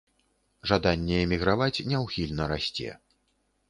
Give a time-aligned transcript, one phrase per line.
[0.71, 2.89] Жаданне эміграваць няўхільна расце.